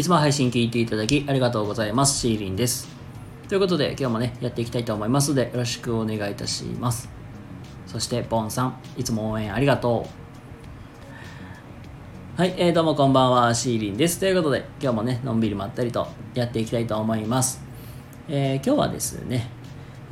[0.00, 2.20] いつも配信聞いていただきありがとうございます。
[2.20, 2.88] シーリンです。
[3.50, 7.10] ということで、今日もね、やっていきたいと思いますので、よろしくお願いいたします。
[7.86, 10.06] そして、ボンさん、いつも応援ありがと
[12.38, 12.40] う。
[12.40, 14.18] はい、えー、どうもこんばんは、シーリンです。
[14.18, 17.62] ということで、今日もね、のんびりまったりとやっていきたいと思います。
[18.26, 19.50] えー、今日はですね、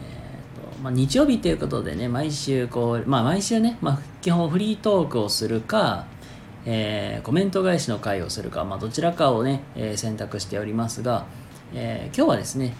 [0.02, 6.04] えーとまあ、日曜日ということでね、毎週こう、まあ毎週ね、まあ基本フリートークをするか、
[6.70, 11.24] えー、コメント返しの回をするか、まあ、どちらかをね、えー、選択しておりますが、
[11.72, 12.74] えー、今日はですね、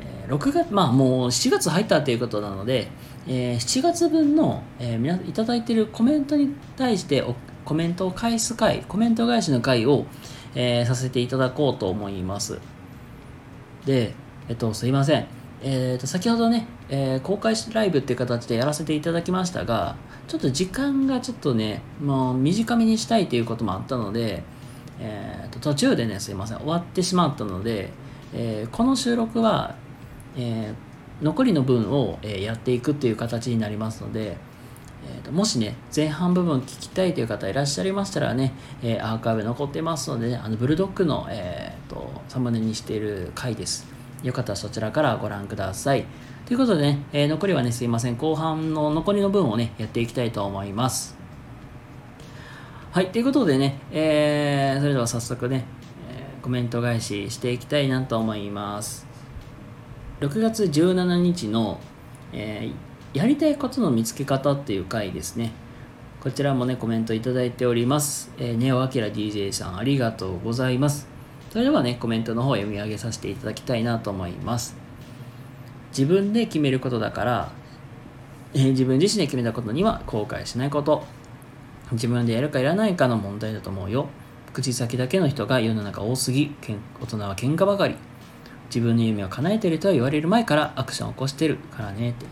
[0.00, 2.88] え6月、まあもう7月入ったということなので、
[3.28, 7.24] え7月分の、えー、皆いただいているコメントに対して
[7.64, 10.06] コメントを返す回、コメント返しの回を、
[10.56, 12.58] えさせていただこうと思います。
[13.86, 14.14] で、
[14.48, 15.37] えっと、すいません。
[15.60, 19.96] えー、と先ほどね、えー、公開ライブっていう形でやらせていただきましたが、
[20.28, 24.42] ちょっと時間がちょっとね、もう短めにしたいということもあったので、
[25.00, 27.90] えー、と途中でね、すいません、終わってしまったので、
[28.32, 29.74] えー、この収録は、
[30.36, 34.36] えー、残りの分を、えやっていくっていう形になりますので、
[35.06, 43.97] えーと、もしね、前半部分聞きたいという方いらっしゃいましたらね、えアーカイブ残ってますので、ね、あのブルドッグの、えーとサムネにしている回です。
[44.22, 46.04] よかったらそちらからご覧ください。
[46.46, 48.16] ということでね、えー、残りはね、すいません。
[48.16, 51.16] 後半の残りの分をね、やっていきたいと思います。
[52.90, 55.66] はい、ということでね、えー、それでは早速ね、
[56.10, 59.06] えー、コメント返ししていきたいなと思います。
[60.20, 61.78] 6月17日の、
[62.32, 65.52] えー、やりたいことの見つけ方っていう回ですね。
[66.20, 68.32] こちらもね、コメントいただいております。
[68.38, 71.17] えー、ネオアキラ DJ さんありがとうございます。
[71.50, 74.76] それではね、コメントの方を読み上げさせていただきたいなと思います。
[75.90, 77.52] 自分で決めることだから、
[78.54, 81.04] えー、自分自身で決めたことには後悔しないこと。
[81.92, 84.08] 自分でやるかやらないかの問題だと思うよ。
[84.52, 86.54] 口先だけの人が世の中多すぎ、
[87.00, 87.94] 大人は喧嘩ばかり。
[88.66, 92.26] 自分の夢を叶えてると言われる前からアクションを起こしてるからねって。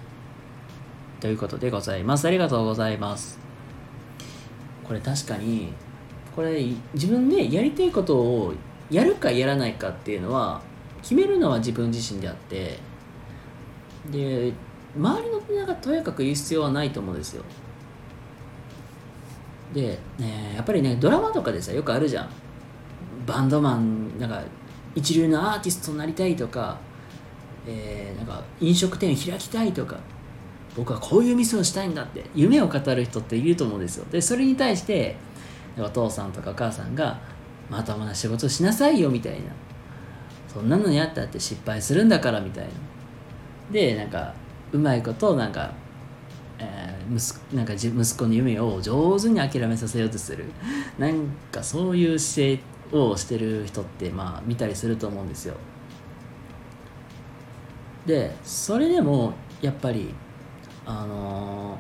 [1.20, 2.28] ということでございます。
[2.28, 3.38] ありがとうございます。
[4.84, 5.72] これ確かに、
[6.34, 6.62] これ
[6.92, 8.52] 自分でやりたいことを
[8.90, 10.60] やるかやらないかっていうのは
[11.02, 12.78] 決めるのは自分自身であって
[14.10, 14.52] で
[14.96, 17.44] 周りのみんながとやかく言う必要はないと思うんですよ。
[19.74, 22.30] で、ね、やっぱりねドラマとかでさよくあるじゃん。
[23.26, 24.42] バンドマンなんか
[24.94, 26.78] 一流のアーティストになりたいとか、
[27.66, 29.96] えー、なんか飲食店を開きたいとか
[30.76, 34.06] 僕はこういう店をしたいんだって夢を語る人っていると思うんですよ。
[34.10, 35.16] でそれに対して
[35.76, 37.18] お父さんとかお母さんが
[37.70, 39.38] まともな仕事しなさいよみたいな。
[40.56, 42.70] そんなのやったって失敗するんだからみたいな。
[43.70, 44.32] でなんか
[44.72, 45.72] うまいことなんか、
[46.58, 50.46] えー、息なんか息子の夢を上手に諦めさせようとする。
[50.98, 52.62] なんかそういう姿
[52.92, 55.54] 勢をしてる人ってまあ見たりすると思うんですよ。
[58.06, 60.14] でそれでもやっぱり
[60.86, 61.76] あの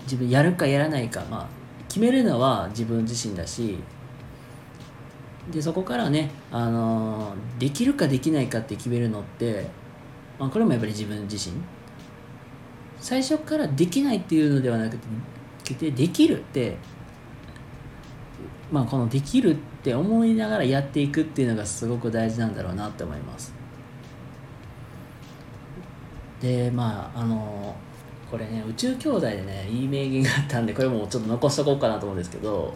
[0.00, 1.46] ー、自分やるかやらないかまあ
[1.88, 3.78] 決めるのは自分自身だし
[5.52, 9.66] でそこからね、あのー、できるかできないかって決めるのって、
[10.38, 11.56] まあ、これもやっぱり自分自身。
[12.98, 14.96] 最初からできないっていうのではなく
[15.74, 16.76] てできるって
[18.70, 23.54] まあこのできるって思いながらやっていくっていうのがすごく大事なんだろうなって思います。
[26.40, 32.74] でまああのー、これね宇宙兄弟でねいい名言があったんでこれもちょっと残しとこうかなと思うんですけど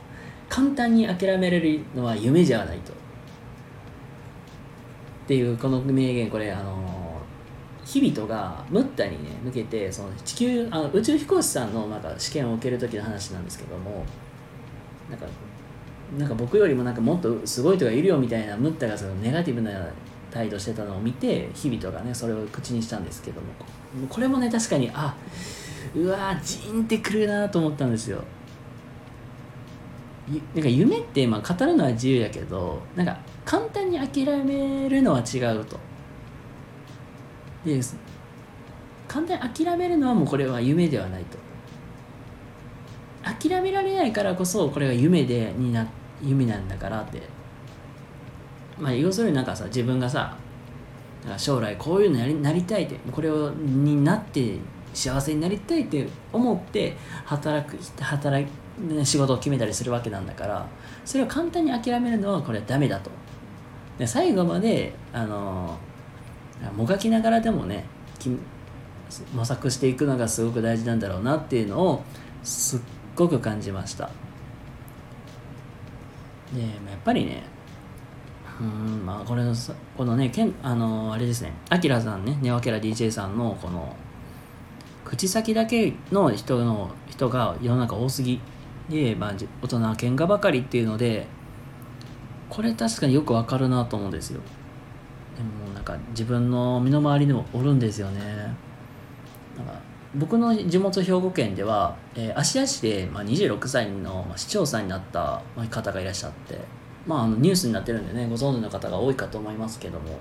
[0.50, 2.92] 簡単に諦めれるのは夢じゃないと。
[2.92, 2.96] っ
[5.26, 7.20] ていうこの名言これあの
[7.84, 14.04] 日々とがムッタにね向けてその地球あの宇宙飛行士さんのなんか試験を受ける時の話なんですけども
[15.08, 15.26] なんか
[16.18, 19.70] なんか僕よりもなんかもっとすごい人がいるよみたいなムッタがそのネガティブな
[20.32, 23.46] 態度してたのを見て日々とがねそれを口にしたんですけども。
[24.08, 25.16] これもね確かにあ
[25.94, 28.22] うわージーンってくるなと思ったんですよ。
[30.54, 35.78] なんか夢ってまあ語るのは自由やけどなんか簡単に諦めるのは違うと。
[37.64, 37.80] で
[39.08, 41.38] 簡単に諦めるのはもうこれは夢ではないと。
[43.22, 45.86] 諦められないからこそこれが夢でにな
[46.22, 47.22] 夢なんだからって。
[48.78, 50.36] まあ要するになんかさ自分がさ
[51.36, 54.56] 将来こういうのやりなりたいってこれをになって
[54.94, 58.50] 幸せになりたいって思って働く働
[59.04, 60.66] 仕事を決めたりするわけなんだから
[61.04, 63.10] それを簡単に諦めるのはこれはダメだと。
[63.98, 65.76] で最後まであの
[66.76, 67.84] もがきながらでもね
[69.34, 72.02] 模索していくのがすごく大事なんだろうなっていうのを
[72.42, 72.80] すっ
[73.14, 74.10] ごく感じました。
[76.54, 76.70] でやっ
[77.04, 77.42] ぱりね
[78.60, 79.54] うんまあこれの
[79.96, 83.94] このねけんあのあれですねアキラさんねネオアキラ DJ さんのこの
[85.04, 88.40] 口先だけの人の人が世の中多すぎ。
[88.90, 91.26] で、まあ、大人は喧嘩ばかりっていうので
[92.48, 94.40] これ確かによくわかるなと思うんですよ。
[95.36, 98.20] でもなんか自分の身の回りにもおるんですよね。
[99.56, 99.80] なんか
[100.16, 105.40] 僕の地元兵庫県では、えー芦屋市で、まあ、26歳のま市長さんになった
[105.70, 106.58] 方がいらっしゃって、
[107.06, 110.18] まあ、あのニュースになってるんでねご存知の方が多いかと思いますけども。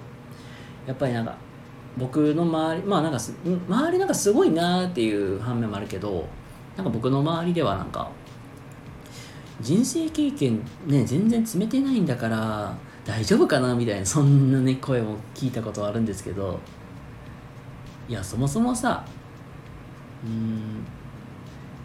[0.90, 1.36] やっぱりなんか
[1.98, 6.28] 僕の周りまあなんか周りなんかすごいなーっていう反面もあるけど
[6.76, 8.10] なんか僕の周りではなんか
[9.62, 12.76] 人生経験ね全然積めてないんだから
[13.06, 16.60] 大丈夫かなみたいなそんなね声も聞いたことあるんですけど。
[18.10, 19.06] いやそもそもさ
[20.26, 20.84] うん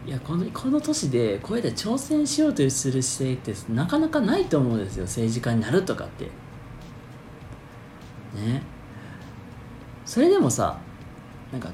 [0.06, 6.24] いやこのこの年でこうやって挑戦しようとする姿勢ってなかなかないと思うんですよ政治家になるとかって。
[8.34, 8.62] ね。
[10.06, 10.78] それでもさ
[11.52, 11.70] なんか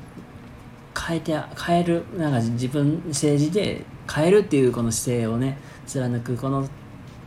[0.98, 6.68] 変えて変えるなんか自分政治で変えるっていうこの姿勢をね貫くこの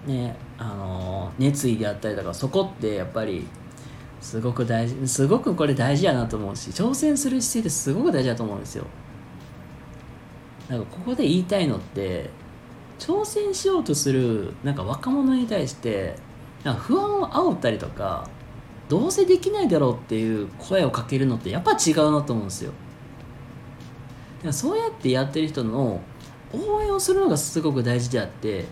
[0.05, 3.47] ねあの熱意であったりとかそこってやっぱり
[4.21, 8.85] すごく大事すごくこれ大事やなと思うし挑戦する姿勢ってすごく大事だと思うんですよ。
[10.69, 12.29] なんかここで言いたいのって
[12.99, 16.15] 挑戦しようとするなんか若者に対して
[16.63, 18.29] なんか不安を煽ったりとか
[18.87, 22.71] どうせできないだろうっていう声をかけるのってやっぱ違うなと思うんですよ。
[24.51, 26.01] そうやってやってる人の
[26.51, 28.65] 応援をするのがすごく大事であって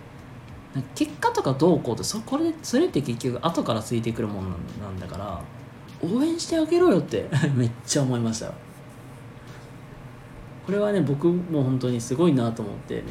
[0.95, 5.41] 結果とかどうこうってそこれそれって結局後からついてくるもんなんなんだから
[6.01, 8.47] 応援してあげろよって めっちゃ思いました
[10.65, 13.03] これはね僕も本当にすごいなと思って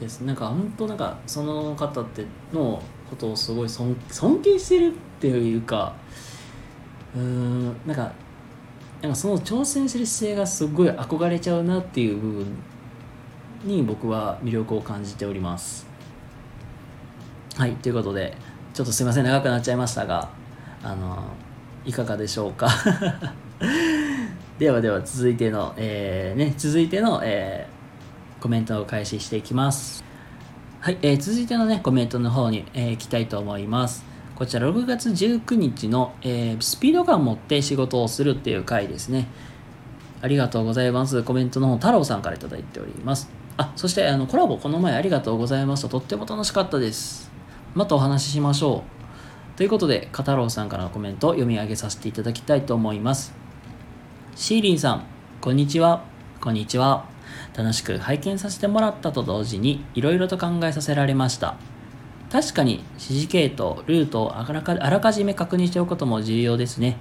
[0.00, 0.22] です。
[0.22, 4.90] なんか本当なんかその方ってのことをすごい尊尊敬してるっ
[5.20, 5.94] ていうか
[7.14, 8.12] うーんなんか
[9.02, 12.46] なんかその挑戦する姿勢がすごい憧れちゃうなっていう部分
[13.64, 15.86] に僕は魅力を感じております
[17.56, 18.36] はいということで
[18.74, 20.30] ちょっとすいません長くなっちゃいましたが
[20.82, 21.24] あの
[21.84, 22.68] いかがでしょうか？
[24.58, 27.80] ではでは続いての、えーね、続いての、えー
[28.42, 30.02] コメントを開始していきます。
[30.80, 34.02] はい、えー続いてのね、コメントの方に、えー行きたいと思います。
[34.40, 39.26] こちら6月19日の、えースピード感を持って仕事をするっていう回ですね。
[40.22, 41.22] ありがとうございます。
[41.24, 43.30] コメントの方、太郎さんから頂いております。
[43.58, 45.90] あ、そしてあのコラボこの前ありがとうございました。
[45.90, 47.30] とっても楽しかったです。
[47.74, 48.82] またお話ししましょ
[49.54, 49.58] う。
[49.58, 53.34] ということで、片郎さんからのコメントを読み上げさせていただきたいと思います。
[54.36, 55.04] シーリンさん、
[55.42, 56.02] こんにちは。
[56.40, 57.04] こんにちは。
[57.54, 61.56] 楽しく拝見させてもらったと同時に、いろいろと考えさせられました。
[62.30, 66.96] 確かに指示系統、ルートをあらかじめ確認しておくことも重要ですね。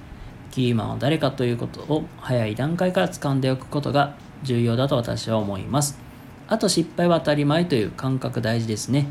[0.52, 6.00] キーマンは誰かということを早い段階から掴んでおくことが重要だと私は思います。
[6.48, 9.08] あと失敗は当たり前という感覚大事ですね。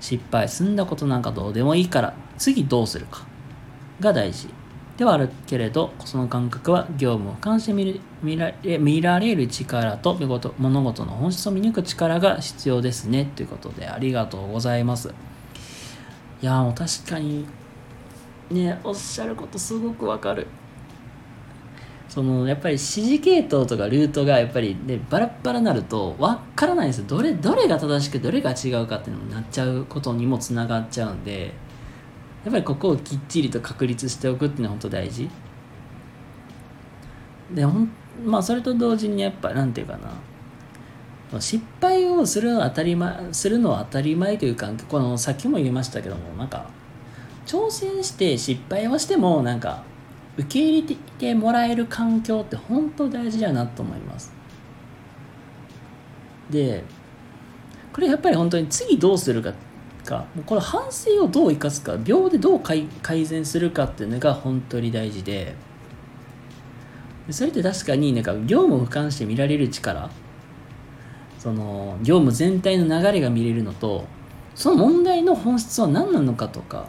[0.00, 3.26] 失敗済んだことなんかどうでもいいから次どうするか
[4.00, 4.48] が大事
[4.96, 10.14] ではあるけれどその感覚は業務を俯瞰して見る見られ見られる力と
[10.58, 15.14] 物事の本質を見抜く力が必要ですねということでありがとうございます
[16.42, 17.46] いやもう確かに
[18.50, 20.46] ねおっしゃることすごくわかる。
[22.08, 27.04] そのやっぱり指示系統とかルートがやっぱりねバラバラになるとわからないんですよ。
[27.06, 31.52] どれどれが正しくどれが違うかっていうのになっちゃうことにもつながっちゃうんで
[32.44, 35.30] やっぱりここをきっちりと確立しておくっていうのは本当大事。
[37.54, 37.92] でほん
[38.24, 40.10] まあそれと同時にやっぱなんていうかな。
[41.38, 46.66] 失敗をする当たり前するのは当たり前というかこのさっきも言いましたけどもなんか
[47.46, 49.84] 挑戦して失敗をしてもなんか
[50.36, 54.32] 受け入れてもらえる環境って本当大事だなと思います。
[56.50, 56.82] で
[57.92, 59.52] これやっぱり本当に次どうするか
[60.04, 62.88] かこの反省をどう生かすか秒でどう改
[63.26, 65.54] 善するかっていうのが本当に大事で
[67.26, 70.10] でそれって確かになんか業務を俯瞰して見られる力
[71.40, 74.04] その業務全体の流れが見れるのと
[74.54, 76.86] その問題の本質は何なのかとか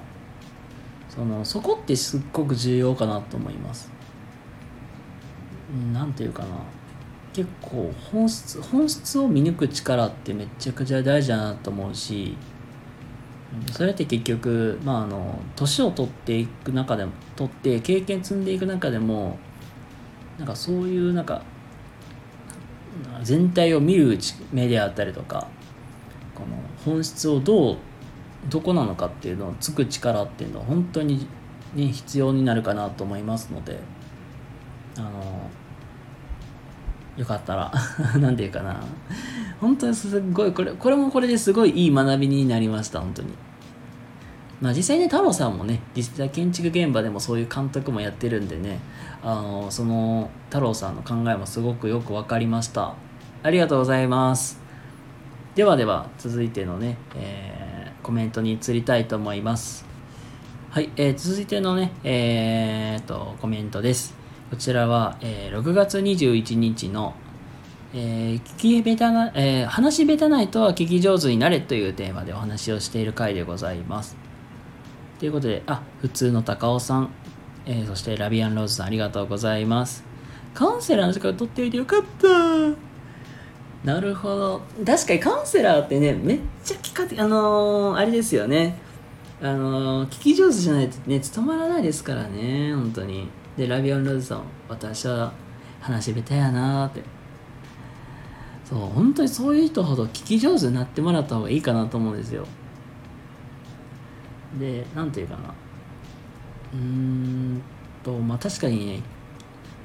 [1.10, 3.90] そのそこってすっごく重要かなと思います。
[5.74, 6.50] うんなんていうかな。
[7.34, 12.36] 結構本質本質を見抜く力ってめちゃくちゃ大事だなと思うし
[13.72, 19.40] それって結局まああの年を取っていく中でも取って経験積んでいく中でも
[20.38, 21.42] なんかそういうなんか
[23.24, 25.48] 全体を見るうち目であったりとか
[26.36, 27.78] この本質をどう
[28.50, 31.28] どこなのかっていうのをつく力っていうのは本当に、
[31.76, 33.80] ね、必要になるかなと思いますので
[34.98, 35.50] あの
[37.18, 37.72] よかったら
[38.20, 38.82] 何て言うかな。
[39.60, 43.34] 本当にすごいこれこれもこれですごいいい学びになりました本当に。
[44.62, 48.80] まあ実際ね太郎さんもね実際建築現場でもそういう監督もやってるんでね
[49.24, 52.96] あのその太郎さんの考えもすごくよく分かりました。
[53.44, 54.62] ありがとうございます。
[55.56, 59.86] ではでは続いてのね、えー、コメントに移りたいと思います。
[60.70, 64.16] はい、えー、続いてのね、えー、とコメントです。
[64.50, 67.16] こちらは、えー、6月21日の、
[67.94, 74.21] えー、聞き下手な、えー、話下手ないとは聞き上手になれというテーマでお話をしている回でございます。
[75.22, 77.12] ということで、あ、普通の高尾さん、
[77.66, 80.04] えー、そしてラビアンローズさんありがとうございます。
[80.54, 84.62] カウンセラーの時間取っておいてよかったなるほど。
[84.86, 88.76] 確かにカウンセラーってね、めっちゃ聞かて、あのー、あれですよね。
[89.42, 93.30] あのー、聞き上手じゃないとね、務まらないですからね、本当に。
[93.58, 95.34] でラビオンローズさん私は
[95.82, 97.04] 話下手やなーって
[98.64, 102.48] そう本当にそういう人ほど聞き上手になってもらった方がいいかなと思うんですよ
[104.60, 105.54] でなんていうかな。
[106.74, 107.62] うーん
[108.04, 109.04] とまあ確かにね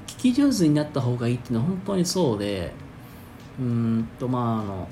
[0.06, 2.72] 聞き上手になった方がいいっていうのは本当にそうで
[3.58, 4.88] うーんとまああの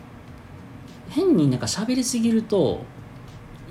[1.09, 2.83] 変になんか喋りすぎると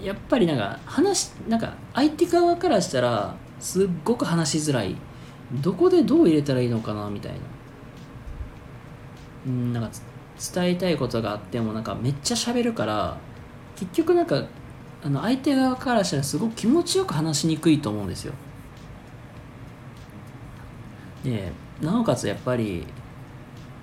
[0.01, 4.95] やっぱりなんか話なんか相手側からしたらすっごく話しづらい。
[5.61, 7.37] どこでどう入れたらいいのかなみたいな。
[9.45, 9.89] うんなんか
[10.53, 13.17] 伝えたいことがあってもなんかめっちゃ喋るから
[13.75, 14.43] 結局なんか
[15.05, 18.33] あの相手側からしたらすごく気持ちよく話しにくいと思うんですよ。
[21.23, 22.85] でなおかつやっぱり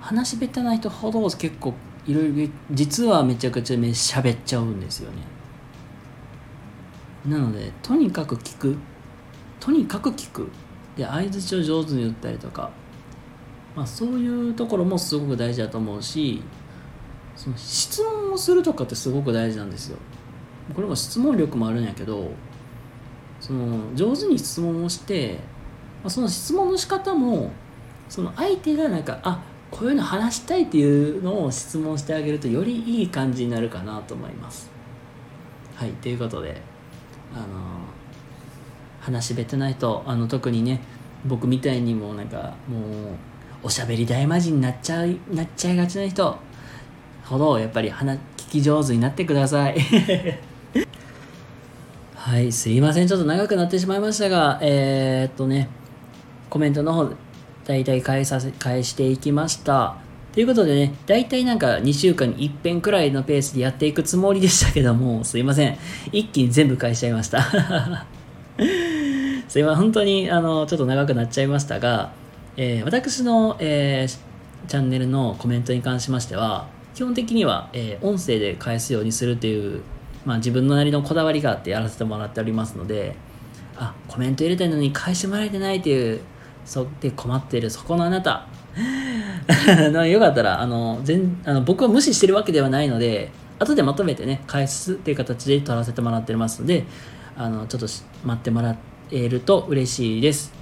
[0.01, 1.75] 話し下手な人ほど結構
[2.07, 5.19] いろいろ実はめちゃくちゃ喋っちゃうんですよね。
[7.27, 8.77] なのでとにかく聞く。
[9.59, 10.49] とにかく聞く。
[10.97, 12.71] で相づちを上手に打ったりとか、
[13.77, 16.43] まあ、そういうところもすごく大事だと思うし
[17.37, 19.99] その質問をするとかってすごく大事なんですよ。
[20.75, 22.31] これも質問力もあるんやけど
[23.41, 25.39] その上手に質問をして、
[26.03, 27.51] まあ、その質問の仕方も
[28.09, 34.69] その相手がなんかあこういうの話したいっていうのを質問してあげるとよりいい感じになるかなと思います。
[35.77, 36.61] はいということで
[37.35, 37.47] あの
[39.01, 40.81] 話しべてないとあの特にね
[41.25, 42.83] 僕みたいにもなんかもう
[43.63, 46.37] おしゃべり大魔人になっちゃいなっちゃいがちな人
[47.25, 49.77] ほどやっぱり話聞き上手になってください。
[52.21, 53.09] はいすいません。
[53.09, 55.71] ちょっと長くなってしまいましたがえー、っとね
[56.51, 57.11] コメントの方
[57.65, 59.97] 大体返させ返していきました。
[60.35, 65.79] ということでね、大体なんか2週間に1遍くらいのペースでやっていくつもりでしたけども、すいません。
[66.13, 67.41] 一気に全部返しちゃいました。
[69.49, 72.13] すいません、本当にあのちょっと長くなっちゃいましたが、
[72.59, 74.19] えー、私の、えー、
[74.69, 79.81] チャンネルのコメントに関しましては、基本的には、えー、音声で返すようにするという、
[80.25, 83.17] まあ、自分のなりのこだわりがあってやらせてもらっておりますので、
[83.77, 86.21] あ、コメント入れたいのに返してもらえてないという、
[86.65, 88.47] そで困っているそこのあなた。
[90.07, 96.85] よかったら、あの、全、あの僕は無視してるわけではないので、後でまとめてね、返すっていう形で取らせてもらってますので、
[97.37, 97.87] あの、ちょっと
[98.25, 98.77] 待ってもら
[99.11, 100.53] えると嬉しいです。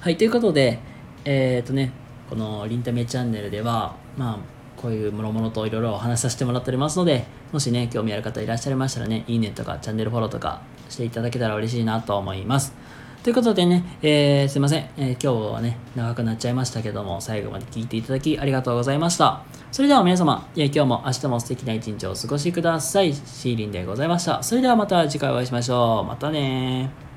[0.00, 0.78] はい、ということで、
[1.24, 1.92] えっ、とね、
[2.28, 4.53] このリンタメチャンネルでは、まあ、
[4.84, 10.60] こういうもろもろといろいろお話しさせてもらっておりますので、もしね、興味ある方いらっしゃいましたらね、いいねとかチャンネルフォローとか
[10.90, 12.74] していただけたら嬉しいなと思います。
[13.22, 19.40] ということでね、えー、すいません、えー、今日はね、長くなっちゃいましたけども、最後まで聞いていただきありがとうございました。
[19.72, 23.14] それでは皆様え、今日も明日も素敵な一日をお過ごしください。
[23.14, 24.42] シーリンでございました。
[24.42, 26.06] それではまた次回お会いしましょう。
[26.06, 27.13] またね